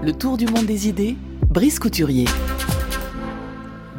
Le 0.00 0.12
tour 0.12 0.36
du 0.36 0.46
monde 0.46 0.64
des 0.64 0.86
idées, 0.88 1.16
Brice 1.50 1.80
Couturier. 1.80 2.26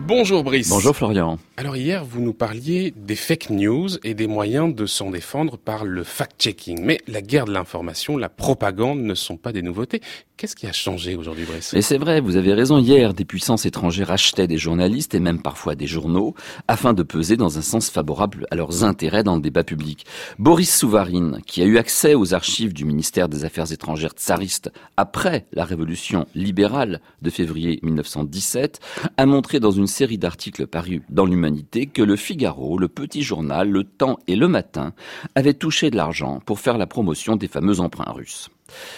Bonjour 0.07 0.45
Brice. 0.45 0.69
Bonjour 0.69 0.95
Florian. 0.95 1.37
Alors 1.59 1.75
hier, 1.75 2.05
vous 2.05 2.21
nous 2.21 2.31
parliez 2.31 2.93
des 2.95 3.17
fake 3.17 3.49
news 3.49 3.89
et 4.05 4.13
des 4.13 4.27
moyens 4.27 4.73
de 4.73 4.85
s'en 4.85 5.11
défendre 5.11 5.57
par 5.57 5.83
le 5.83 6.05
fact-checking. 6.05 6.79
Mais 6.81 6.99
la 7.05 7.21
guerre 7.21 7.43
de 7.43 7.51
l'information, 7.51 8.15
la 8.15 8.29
propagande 8.29 9.01
ne 9.01 9.13
sont 9.13 9.35
pas 9.35 9.51
des 9.51 9.61
nouveautés. 9.61 9.99
Qu'est-ce 10.37 10.55
qui 10.55 10.67
a 10.67 10.71
changé 10.71 11.17
aujourd'hui, 11.17 11.43
Brice? 11.43 11.73
Et 11.73 11.81
c'est 11.81 11.97
vrai, 11.97 12.21
vous 12.21 12.37
avez 12.37 12.53
raison. 12.53 12.77
Hier, 12.77 13.13
des 13.13 13.25
puissances 13.25 13.65
étrangères 13.65 14.09
achetaient 14.09 14.47
des 14.47 14.57
journalistes 14.57 15.13
et 15.13 15.19
même 15.19 15.41
parfois 15.41 15.75
des 15.75 15.85
journaux 15.85 16.33
afin 16.69 16.93
de 16.93 17.03
peser 17.03 17.35
dans 17.35 17.57
un 17.57 17.61
sens 17.61 17.89
favorable 17.89 18.47
à 18.51 18.55
leurs 18.55 18.85
intérêts 18.85 19.23
dans 19.23 19.35
le 19.35 19.41
débat 19.41 19.65
public. 19.65 20.05
Boris 20.37 20.73
Souvarine, 20.73 21.41
qui 21.45 21.61
a 21.61 21.65
eu 21.65 21.77
accès 21.77 22.15
aux 22.15 22.33
archives 22.33 22.71
du 22.71 22.85
ministère 22.85 23.27
des 23.27 23.43
Affaires 23.43 23.73
étrangères 23.73 24.13
tsariste 24.13 24.71
après 24.95 25.45
la 25.51 25.65
révolution 25.65 26.25
libérale 26.35 27.01
de 27.21 27.29
février 27.29 27.81
1917, 27.83 28.79
a 29.17 29.25
montré 29.25 29.59
dans 29.59 29.71
une 29.71 29.87
série 29.87 30.17
d'articles 30.17 30.65
parus 30.65 31.01
dans 31.09 31.25
l'Humanité 31.25 31.48
que 31.93 32.01
le 32.01 32.15
Figaro, 32.15 32.77
le 32.77 32.87
Petit 32.87 33.21
Journal, 33.21 33.69
le 33.69 33.83
Temps 33.83 34.19
et 34.27 34.35
le 34.35 34.47
Matin 34.47 34.93
avaient 35.35 35.53
touché 35.53 35.89
de 35.89 35.95
l'argent 35.95 36.41
pour 36.45 36.59
faire 36.59 36.77
la 36.77 36.87
promotion 36.87 37.35
des 37.35 37.47
fameux 37.47 37.79
emprunts 37.79 38.11
russes. 38.11 38.49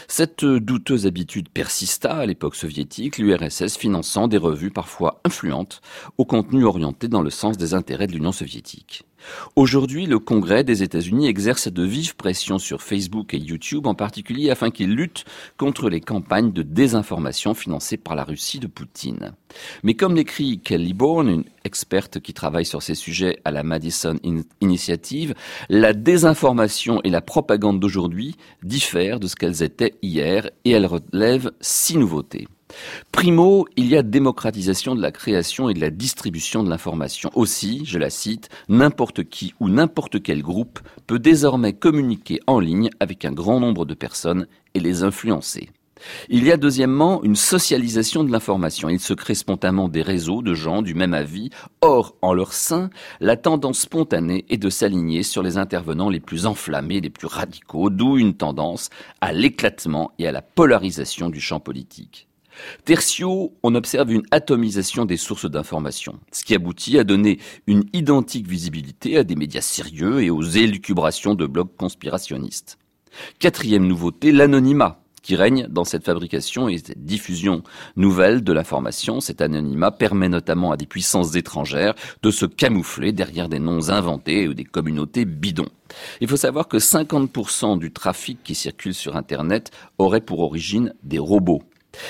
Cette 0.07 0.43
douteuse 0.43 1.05
habitude 1.07 1.49
persista 1.49 2.17
à 2.17 2.25
l'époque 2.25 2.55
soviétique, 2.55 3.17
l'URSS 3.17 3.77
finançant 3.77 4.27
des 4.27 4.37
revues 4.37 4.71
parfois 4.71 5.21
influentes 5.23 5.81
au 6.17 6.25
contenu 6.25 6.65
orienté 6.65 7.07
dans 7.07 7.21
le 7.21 7.29
sens 7.29 7.57
des 7.57 7.73
intérêts 7.73 8.07
de 8.07 8.13
l'Union 8.13 8.33
soviétique. 8.33 9.03
Aujourd'hui, 9.55 10.05
le 10.05 10.19
Congrès 10.19 10.63
des 10.63 10.83
États-Unis 10.83 11.27
exerce 11.27 11.67
de 11.67 11.83
vives 11.83 12.15
pressions 12.15 12.59
sur 12.59 12.81
Facebook 12.81 13.33
et 13.33 13.37
YouTube 13.37 13.87
en 13.87 13.95
particulier 13.95 14.49
afin 14.49 14.71
qu'ils 14.71 14.93
luttent 14.93 15.25
contre 15.57 15.89
les 15.89 16.01
campagnes 16.01 16.51
de 16.51 16.63
désinformation 16.63 17.53
financées 17.53 17.97
par 17.97 18.15
la 18.15 18.23
Russie 18.23 18.59
de 18.59 18.67
Poutine. 18.67 19.33
Mais 19.83 19.93
comme 19.93 20.15
l'écrit 20.15 20.59
Kelly 20.59 20.93
Bourne, 20.93 21.29
une 21.29 21.43
experte 21.63 22.19
qui 22.19 22.33
travaille 22.33 22.65
sur 22.65 22.81
ces 22.81 22.95
sujets 22.95 23.39
à 23.45 23.51
la 23.51 23.63
Madison 23.63 24.17
Initiative, 24.61 25.33
la 25.69 25.93
désinformation 25.93 27.01
et 27.03 27.09
la 27.09 27.21
propagande 27.21 27.79
d'aujourd'hui 27.79 28.35
diffèrent 28.63 29.19
de 29.19 29.27
ce 29.27 29.35
qu'elles 29.35 29.63
étaient 29.63 29.95
hier 30.01 30.49
et 30.65 30.71
elles 30.71 30.87
relèvent 30.87 31.51
six 31.61 31.97
nouveautés. 31.97 32.47
Primo, 33.11 33.67
il 33.77 33.87
y 33.87 33.97
a 33.97 34.03
démocratisation 34.03 34.95
de 34.95 35.01
la 35.01 35.11
création 35.11 35.69
et 35.69 35.73
de 35.73 35.81
la 35.81 35.89
distribution 35.89 36.63
de 36.63 36.69
l'information. 36.69 37.29
Aussi, 37.35 37.83
je 37.85 37.97
la 37.97 38.09
cite, 38.09 38.49
n'importe 38.69 39.23
qui 39.23 39.53
ou 39.59 39.69
n'importe 39.69 40.21
quel 40.21 40.41
groupe 40.41 40.79
peut 41.07 41.19
désormais 41.19 41.73
communiquer 41.73 42.39
en 42.47 42.59
ligne 42.59 42.89
avec 42.99 43.25
un 43.25 43.31
grand 43.31 43.59
nombre 43.59 43.85
de 43.85 43.93
personnes 43.93 44.47
et 44.73 44.79
les 44.79 45.03
influencer. 45.03 45.69
Il 46.29 46.43
y 46.43 46.51
a 46.51 46.57
deuxièmement 46.57 47.23
une 47.23 47.35
socialisation 47.35 48.23
de 48.23 48.31
l'information. 48.31 48.89
Il 48.89 48.99
se 48.99 49.13
crée 49.13 49.35
spontanément 49.35 49.89
des 49.89 50.01
réseaux 50.01 50.41
de 50.41 50.53
gens 50.53 50.81
du 50.81 50.93
même 50.93 51.13
avis. 51.13 51.49
Or, 51.81 52.15
en 52.21 52.33
leur 52.33 52.53
sein, 52.53 52.89
la 53.19 53.37
tendance 53.37 53.79
spontanée 53.79 54.45
est 54.49 54.57
de 54.57 54.69
s'aligner 54.69 55.23
sur 55.23 55.43
les 55.43 55.57
intervenants 55.57 56.09
les 56.09 56.19
plus 56.19 56.45
enflammés, 56.45 57.01
les 57.01 57.09
plus 57.09 57.27
radicaux, 57.27 57.89
d'où 57.89 58.17
une 58.17 58.33
tendance 58.33 58.89
à 59.21 59.33
l'éclatement 59.33 60.11
et 60.19 60.27
à 60.27 60.31
la 60.31 60.41
polarisation 60.41 61.29
du 61.29 61.39
champ 61.39 61.59
politique. 61.59 62.27
Tertio, 62.85 63.53
on 63.63 63.75
observe 63.75 64.11
une 64.11 64.23
atomisation 64.31 65.05
des 65.05 65.17
sources 65.17 65.49
d'information, 65.49 66.19
ce 66.31 66.43
qui 66.43 66.55
aboutit 66.55 66.99
à 66.99 67.03
donner 67.03 67.39
une 67.67 67.85
identique 67.93 68.47
visibilité 68.47 69.17
à 69.17 69.23
des 69.23 69.35
médias 69.35 69.61
sérieux 69.61 70.21
et 70.21 70.29
aux 70.29 70.41
élucubrations 70.41 71.35
de 71.35 71.45
blogs 71.45 71.75
conspirationnistes. 71.77 72.77
Quatrième 73.39 73.87
nouveauté, 73.87 74.31
l'anonymat 74.31 75.01
qui 75.21 75.35
règne 75.35 75.67
dans 75.69 75.83
cette 75.83 76.05
fabrication 76.05 76.67
et 76.67 76.77
cette 76.77 77.05
diffusion 77.05 77.63
nouvelle 77.95 78.43
de 78.43 78.53
l'information. 78.53 79.19
Cet 79.19 79.41
anonymat 79.41 79.91
permet 79.91 80.29
notamment 80.29 80.71
à 80.71 80.77
des 80.77 80.87
puissances 80.87 81.35
étrangères 81.35 81.93
de 82.23 82.31
se 82.31 82.45
camoufler 82.45 83.11
derrière 83.11 83.49
des 83.49 83.59
noms 83.59 83.89
inventés 83.89 84.47
ou 84.47 84.53
des 84.53 84.63
communautés 84.63 85.25
bidons. 85.25 85.69
Il 86.21 86.27
faut 86.27 86.37
savoir 86.37 86.67
que 86.67 86.77
50% 86.77 87.77
du 87.77 87.91
trafic 87.91 88.41
qui 88.43 88.55
circule 88.55 88.93
sur 88.93 89.15
Internet 89.15 89.71
aurait 89.97 90.21
pour 90.21 90.39
origine 90.39 90.93
des 91.03 91.19
robots. 91.19 91.61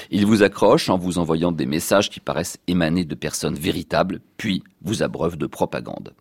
Il 0.10 0.26
vous 0.26 0.44
accroche 0.44 0.90
en 0.90 0.98
vous 0.98 1.18
envoyant 1.18 1.52
des 1.52 1.66
messages 1.66 2.10
qui 2.10 2.20
paraissent 2.20 2.60
émaner 2.68 3.06
de 3.06 3.16
personnes 3.16 3.56
véritables, 3.56 4.22
puis 4.38 4.64
vous 4.82 5.04
abreuve 5.04 5.38
de 5.38 5.48
propagande. 5.48 6.14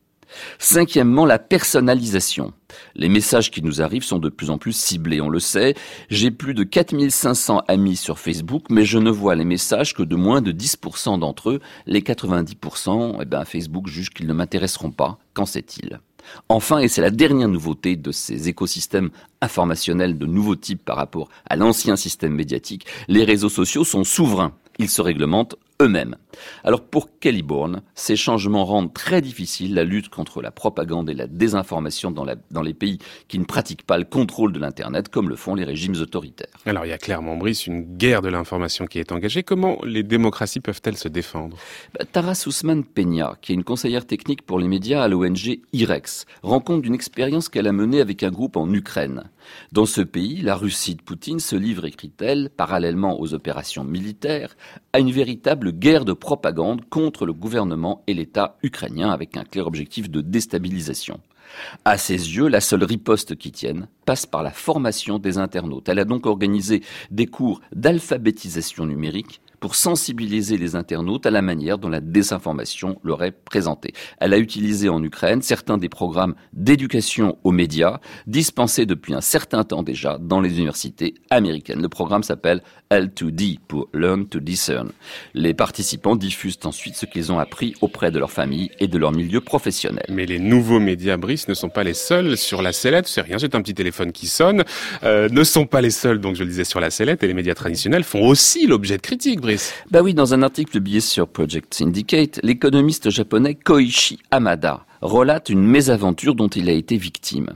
Cinquièmement, 0.59 1.27
la 1.27 1.39
personnalisation. 1.39 2.53
Les 2.95 3.09
messages 3.09 3.51
qui 3.51 3.63
nous 3.63 3.83
arrivent 3.83 4.05
sont 4.05 4.19
de 4.19 4.29
plus 4.29 4.51
en 4.51 4.59
plus 4.59 4.73
ciblés, 4.73 5.21
on 5.21 5.29
le 5.29 5.41
sait. 5.41 5.75
J'ai 6.09 6.31
plus 6.31 6.55
de 6.55 6.63
4500 6.63 7.63
amis 7.69 7.97
sur 7.97 8.19
Facebook, 8.19 8.65
mais 8.71 8.85
je 8.85 8.99
ne 8.99 9.11
vois 9.11 9.35
les 9.35 9.45
messages 9.45 9.95
que 9.95 10.03
de 10.03 10.17
moins 10.17 10.41
de 10.41 10.53
10% 10.53 11.19
d'entre 11.19 11.51
eux. 11.51 11.61
Les 11.87 12.01
90%, 12.01 13.19
eh 13.21 13.25
ben, 13.25 13.45
Facebook 13.45 13.89
juge 13.89 14.11
qu'ils 14.11 14.27
ne 14.27 14.33
m'intéresseront 14.33 14.91
pas. 14.93 15.19
Qu'en 15.35 15.47
sait-il? 15.47 16.01
Enfin, 16.49 16.79
et 16.79 16.89
c'est 16.89 17.01
la 17.01 17.11
dernière 17.11 17.49
nouveauté 17.49 17.97
de 17.97 18.13
ces 18.13 18.49
écosystèmes 18.49 19.11
informationnels 19.41 20.19
de 20.19 20.27
nouveau 20.27 20.57
type 20.57 20.85
par 20.85 20.97
rapport 20.97 21.29
à 21.49 21.57
l'ancien 21.57 21.97
système 21.97 22.35
médiatique, 22.35 22.87
les 23.09 23.25
réseaux 23.25 23.49
sociaux 23.49 23.85
sont 23.85 24.05
souverains. 24.05 24.53
Ils 24.79 24.91
se 24.91 25.03
réglementent 25.03 25.57
eux-mêmes. 25.81 26.17
Alors 26.65 26.83
pour 26.83 27.19
Kelly 27.19 27.43
Bourne, 27.43 27.83
ces 27.95 28.17
changements 28.17 28.65
rendent 28.65 28.93
très 28.95 29.21
difficile 29.21 29.75
la 29.75 29.85
lutte 29.85 30.09
contre 30.09 30.43
la 30.43 30.51
propagande 30.51 31.11
et 31.11 31.15
la 31.15 31.27
désinformation 31.27 32.11
dans, 32.11 32.27
dans 32.51 32.63
les 32.63 32.75
pays 32.75 32.99
qui 33.29 33.39
ne 33.39 33.45
pratiquent 33.45 33.85
pas 33.85 33.99
le 33.99 34.05
contrôle 34.05 34.53
de 34.53 34.59
l'Internet 34.59 35.09
comme 35.09 35.29
le 35.29 35.37
font 35.37 35.55
les 35.55 35.65
régimes 35.65 35.97
autoritaires. 36.01 36.49
Alors 36.67 36.87
il 36.87 36.91
y 36.91 36.93
a 36.93 36.99
clairement, 36.99 37.37
Brice, 37.37 37.67
une 37.67 37.97
guerre 37.97 38.23
de 38.23 38.29
l'information 38.29 38.87
qui 38.87 38.99
est 38.99 39.13
engagée. 39.13 39.43
Comment 39.43 39.79
les 39.85 40.03
démocraties 40.03 40.61
peuvent-elles 40.61 40.97
se 40.97 41.09
défendre? 41.09 41.57
Bah, 41.99 42.05
Taras 42.11 42.45
Ousmane 42.47 42.85
Peña, 42.85 43.37
qui 43.41 43.53
est 43.53 43.55
une 43.55 43.65
conseillère 43.65 44.07
technique 44.07 44.43
pour 44.43 44.59
les 44.59 44.69
médias 44.69 45.03
à 45.03 45.09
l'ONG 45.09 45.61
IREX, 45.73 46.27
rend 46.43 46.61
compte 46.61 46.83
d'une 46.83 46.95
expérience 46.95 47.49
qu'elle 47.49 47.67
a 47.67 47.73
menée 47.73 48.01
avec 48.01 48.23
un 48.23 48.31
groupe 48.31 48.57
en 48.57 48.73
Ukraine. 48.73 49.25
Dans 49.73 49.87
ce 49.87 50.01
pays, 50.01 50.43
la 50.43 50.55
Russie 50.55 50.95
de 50.95 51.03
Poutine 51.03 51.41
se 51.41 51.57
livre, 51.57 51.87
écrit-elle, 51.87 52.51
parallèlement 52.51 53.21
aux 53.21 53.35
opérations 53.35 53.85
militaires, 53.85 54.57
à 54.93 55.01
une 55.01 55.11
véritable 55.11 55.70
guerre 55.71 56.05
de 56.05 56.13
propagande 56.13 56.89
contre 56.89 57.27
le 57.27 57.33
gouvernement 57.33 58.03
et 58.07 58.15
l'État 58.15 58.57
ukrainien 58.63 59.11
avec 59.11 59.37
un 59.37 59.45
clair 59.45 59.67
objectif 59.67 60.11
de 60.11 60.21
déstabilisation. 60.21 61.21
À 61.85 61.99
ses 61.99 62.13
yeux, 62.13 62.49
la 62.49 62.61
seule 62.61 62.85
riposte 62.85 63.37
qui 63.37 63.51
tienne 63.51 63.89
passe 64.07 64.27
par 64.27 64.43
la 64.43 64.51
formation 64.51 65.19
des 65.19 65.39
internautes. 65.39 65.89
Elle 65.89 65.99
a 65.99 66.05
donc 66.05 66.27
organisé 66.27 66.83
des 67.11 67.27
cours 67.27 67.61
d'alphabétisation 67.73 68.87
numérique 68.87 69.41
pour 69.61 69.77
sensibiliser 69.77 70.57
les 70.57 70.75
internautes 70.75 71.27
à 71.27 71.31
la 71.31 71.43
manière 71.43 71.79
dont 71.79 71.89
la 71.89 72.01
désinformation 72.01 72.99
leur 73.05 73.23
est 73.23 73.31
présentée. 73.31 73.93
Elle 74.19 74.35
a 74.35 74.39
utilisé 74.39 74.89
en 74.89 75.03
Ukraine 75.03 75.43
certains 75.43 75.79
des 75.79 75.89
programmes 75.89 76.35
d'éducation 76.53 77.39
aux 77.45 77.53
médias 77.53 78.01
dispensés 78.27 78.87
depuis 78.87 79.15
un 79.15 79.21
certain 79.21 79.65
temps 79.65 79.83
déjà 79.83 80.19
dans 80.19 80.41
les 80.41 80.57
universités 80.57 81.15
américaines. 81.31 81.83
Le 81.83 81.89
programme 81.89 82.23
s'appelle 82.23 82.63
L2D 82.91 83.59
pour 83.69 83.89
Learn 83.95 84.27
to 84.27 84.41
Discern. 84.41 84.91
Les 85.35 85.55
participants 85.55 86.17
diffusent 86.17 86.59
ensuite 86.65 86.97
ce 86.97 87.07
qu'ils 87.07 87.31
ont 87.31 87.39
appris 87.39 87.75
auprès 87.81 88.11
de 88.11 88.19
leur 88.19 88.31
famille 88.31 88.71
et 88.81 88.89
de 88.89 88.99
leur 88.99 89.13
milieu 89.13 89.41
professionnel. 89.41 90.05
Mais 90.09 90.27
les 90.27 90.39
nouveaux 90.39 90.81
médias, 90.81 91.17
Brice, 91.17 91.49
ne 91.49 91.55
sont 91.55 91.69
pas 91.69 91.85
les 91.85 91.95
seuls 91.95 92.37
sur 92.37 92.63
la 92.63 92.73
sellette. 92.73 93.07
C'est 93.07 93.21
rien, 93.21 93.39
c'est 93.39 93.55
un 93.55 93.63
petit 93.63 93.75
téléphone 93.75 94.13
qui 94.13 94.27
sonne. 94.27 94.65
Euh, 95.05 95.29
ne 95.29 95.45
sont 95.45 95.67
pas 95.67 95.81
les 95.81 95.91
seuls, 95.91 96.21
donc 96.21 96.37
je 96.37 96.43
le 96.43 96.49
disais, 96.49 96.65
sur 96.65 96.81
la 96.81 96.91
sellette. 96.91 97.23
Et 97.23 97.27
les 97.27 97.35
médias 97.35 97.55
traditionnels 97.55 98.05
font 98.05 98.27
aussi 98.27 98.67
l'objet 98.67 98.97
de 98.97 99.03
critiques, 99.03 99.41
bah 99.91 100.01
oui, 100.03 100.15
dans 100.15 100.35
un 100.35 100.43
article 100.43 100.71
publié 100.71 101.01
sur 101.01 101.29
Project 101.29 101.75
Syndicate, 101.75 102.41
l'économiste 102.43 103.11
japonais 103.11 103.55
Koichi 103.55 104.19
Hamada 104.31 104.85
relate 105.01 105.49
une 105.49 105.63
mésaventure 105.63 106.35
dont 106.35 106.49
il 106.49 106.69
a 106.69 106.73
été 106.73 106.97
victime. 106.97 107.51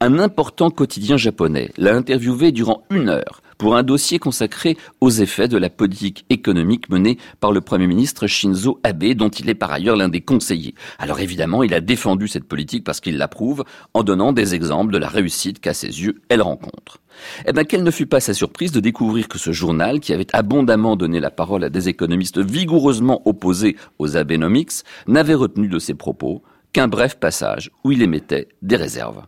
Un 0.00 0.18
important 0.18 0.70
quotidien 0.70 1.16
japonais 1.16 1.70
l'a 1.76 1.94
interviewé 1.94 2.52
durant 2.52 2.84
une 2.90 3.08
heure 3.08 3.42
pour 3.58 3.76
un 3.76 3.82
dossier 3.82 4.18
consacré 4.18 4.76
aux 5.00 5.10
effets 5.10 5.48
de 5.48 5.56
la 5.56 5.70
politique 5.70 6.24
économique 6.30 6.88
menée 6.88 7.18
par 7.40 7.52
le 7.52 7.60
Premier 7.60 7.86
ministre 7.86 8.26
Shinzo 8.26 8.80
Abe, 8.82 9.14
dont 9.14 9.28
il 9.28 9.48
est 9.48 9.54
par 9.54 9.72
ailleurs 9.72 9.96
l'un 9.96 10.08
des 10.08 10.20
conseillers. 10.20 10.74
Alors 10.98 11.20
évidemment, 11.20 11.62
il 11.62 11.74
a 11.74 11.80
défendu 11.80 12.28
cette 12.28 12.44
politique 12.44 12.84
parce 12.84 13.00
qu'il 13.00 13.16
l'approuve, 13.16 13.64
en 13.94 14.02
donnant 14.02 14.32
des 14.32 14.54
exemples 14.54 14.92
de 14.92 14.98
la 14.98 15.08
réussite 15.08 15.60
qu'à 15.60 15.74
ses 15.74 15.88
yeux 15.88 16.22
elle 16.28 16.42
rencontre. 16.42 17.00
Eh 17.46 17.52
bien, 17.52 17.64
quelle 17.64 17.84
ne 17.84 17.90
fut 17.90 18.06
pas 18.06 18.20
sa 18.20 18.34
surprise 18.34 18.72
de 18.72 18.80
découvrir 18.80 19.28
que 19.28 19.38
ce 19.38 19.52
journal, 19.52 20.00
qui 20.00 20.12
avait 20.12 20.26
abondamment 20.32 20.96
donné 20.96 21.20
la 21.20 21.30
parole 21.30 21.64
à 21.64 21.70
des 21.70 21.88
économistes 21.88 22.38
vigoureusement 22.38 23.22
opposés 23.24 23.76
aux 23.98 24.16
Abenomics, 24.16 24.82
n'avait 25.06 25.34
retenu 25.34 25.68
de 25.68 25.78
ses 25.78 25.94
propos 25.94 26.42
qu'un 26.72 26.88
bref 26.88 27.16
passage 27.18 27.70
où 27.84 27.92
il 27.92 28.02
émettait 28.02 28.48
des 28.62 28.76
réserves. 28.76 29.22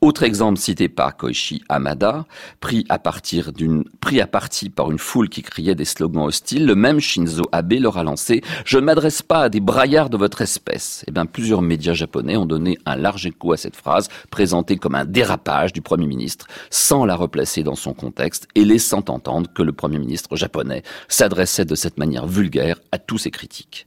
Autre 0.00 0.22
exemple 0.22 0.58
cité 0.58 0.88
par 0.88 1.16
Koichi 1.16 1.62
Hamada, 1.68 2.26
pris 2.60 2.84
à 2.88 2.98
partir 2.98 3.52
d'une, 3.52 3.84
pris 4.00 4.20
à 4.20 4.26
partie 4.26 4.70
par 4.70 4.90
une 4.90 4.98
foule 4.98 5.28
qui 5.28 5.42
criait 5.42 5.74
des 5.74 5.84
slogans 5.84 6.24
hostiles, 6.24 6.66
le 6.66 6.74
même 6.74 7.00
Shinzo 7.00 7.44
Abe 7.52 7.74
leur 7.74 7.98
a 7.98 8.04
lancé 8.04 8.42
Je 8.64 8.78
ne 8.78 8.84
m'adresse 8.84 9.22
pas 9.22 9.44
à 9.44 9.48
des 9.48 9.60
braillards 9.60 10.10
de 10.10 10.16
votre 10.16 10.42
espèce. 10.42 11.04
Eh 11.06 11.10
bien, 11.10 11.26
plusieurs 11.26 11.62
médias 11.62 11.94
japonais 11.94 12.36
ont 12.36 12.46
donné 12.46 12.78
un 12.86 12.96
large 12.96 13.26
écho 13.26 13.52
à 13.52 13.56
cette 13.56 13.76
phrase, 13.76 14.08
présentée 14.30 14.76
comme 14.76 14.94
un 14.94 15.04
dérapage 15.04 15.72
du 15.72 15.82
Premier 15.82 16.06
ministre, 16.06 16.46
sans 16.70 17.04
la 17.04 17.14
replacer 17.14 17.62
dans 17.62 17.74
son 17.74 17.94
contexte 17.94 18.48
et 18.54 18.64
laissant 18.64 19.04
entendre 19.08 19.50
que 19.52 19.62
le 19.62 19.72
Premier 19.72 19.98
ministre 19.98 20.36
japonais 20.36 20.82
s'adressait 21.08 21.64
de 21.64 21.74
cette 21.74 21.98
manière 21.98 22.26
vulgaire 22.26 22.80
à 22.92 22.98
tous 22.98 23.18
ses 23.18 23.30
critiques. 23.30 23.86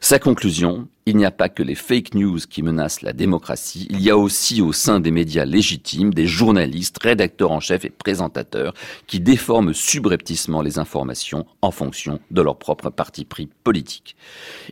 Sa 0.00 0.18
conclusion, 0.18 0.88
il 1.08 1.16
n'y 1.16 1.24
a 1.24 1.30
pas 1.30 1.48
que 1.48 1.62
les 1.62 1.76
fake 1.76 2.14
news 2.14 2.40
qui 2.50 2.62
menacent 2.62 3.02
la 3.02 3.12
démocratie, 3.12 3.86
il 3.90 4.02
y 4.02 4.10
a 4.10 4.18
aussi 4.18 4.60
au 4.60 4.72
sein 4.72 4.98
des 4.98 5.12
médias 5.12 5.44
légitimes 5.44 6.12
des 6.12 6.26
journalistes, 6.26 6.98
rédacteurs 7.00 7.52
en 7.52 7.60
chef 7.60 7.84
et 7.84 7.90
présentateurs 7.90 8.74
qui 9.06 9.20
déforment 9.20 9.72
subrepticement 9.72 10.62
les 10.62 10.80
informations 10.80 11.46
en 11.62 11.70
fonction 11.70 12.18
de 12.32 12.42
leur 12.42 12.58
propre 12.58 12.90
parti 12.90 13.24
pris 13.24 13.48
politique. 13.62 14.16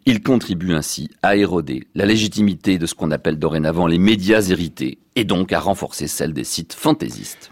Ils 0.07 0.25
contribuent 0.25 0.75
ainsi 0.75 1.09
à 1.23 1.37
éroder 1.37 1.87
la 1.95 2.05
légitimité 2.05 2.79
de 2.79 2.87
ce 2.87 2.95
qu'on 2.95 3.13
appelle 3.13 3.39
dorénavant 3.39 3.87
les 3.87 3.99
médias 3.99 4.43
hérités 4.43 4.99
et 5.15 5.25
donc 5.25 5.53
à 5.53 5.61
renforcer 5.61 6.09
celle 6.09 6.33
des 6.33 6.43
sites 6.43 6.73
fantaisistes. 6.73 7.39